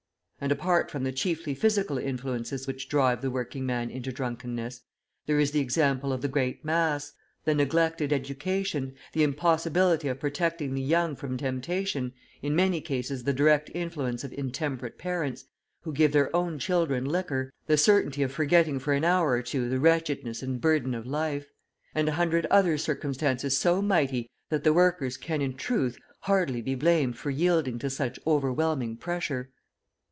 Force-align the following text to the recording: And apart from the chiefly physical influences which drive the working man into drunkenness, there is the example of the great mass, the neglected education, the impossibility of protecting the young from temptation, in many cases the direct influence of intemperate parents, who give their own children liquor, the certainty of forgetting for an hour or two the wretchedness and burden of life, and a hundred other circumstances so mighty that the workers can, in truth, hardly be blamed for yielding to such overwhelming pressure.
And 0.43 0.51
apart 0.51 0.89
from 0.89 1.03
the 1.03 1.11
chiefly 1.11 1.53
physical 1.53 1.99
influences 1.99 2.65
which 2.65 2.89
drive 2.89 3.21
the 3.21 3.29
working 3.29 3.63
man 3.63 3.91
into 3.91 4.11
drunkenness, 4.11 4.81
there 5.27 5.39
is 5.39 5.51
the 5.51 5.59
example 5.59 6.11
of 6.11 6.23
the 6.23 6.27
great 6.27 6.65
mass, 6.65 7.13
the 7.45 7.53
neglected 7.53 8.11
education, 8.11 8.95
the 9.13 9.21
impossibility 9.21 10.07
of 10.07 10.19
protecting 10.19 10.73
the 10.73 10.81
young 10.81 11.15
from 11.15 11.37
temptation, 11.37 12.13
in 12.41 12.55
many 12.55 12.81
cases 12.81 13.23
the 13.23 13.33
direct 13.33 13.69
influence 13.75 14.23
of 14.23 14.33
intemperate 14.33 14.97
parents, 14.97 15.45
who 15.81 15.93
give 15.93 16.11
their 16.11 16.35
own 16.35 16.57
children 16.57 17.05
liquor, 17.05 17.53
the 17.67 17.77
certainty 17.77 18.23
of 18.23 18.31
forgetting 18.31 18.79
for 18.79 18.93
an 18.93 19.03
hour 19.03 19.33
or 19.33 19.43
two 19.43 19.69
the 19.69 19.79
wretchedness 19.79 20.41
and 20.41 20.59
burden 20.59 20.95
of 20.95 21.05
life, 21.05 21.45
and 21.93 22.09
a 22.09 22.13
hundred 22.13 22.47
other 22.47 22.79
circumstances 22.79 23.55
so 23.55 23.79
mighty 23.79 24.27
that 24.49 24.63
the 24.63 24.73
workers 24.73 25.17
can, 25.17 25.39
in 25.39 25.53
truth, 25.53 25.99
hardly 26.21 26.63
be 26.63 26.73
blamed 26.73 27.15
for 27.15 27.29
yielding 27.29 27.77
to 27.77 27.91
such 27.91 28.17
overwhelming 28.25 28.97
pressure. 28.97 29.51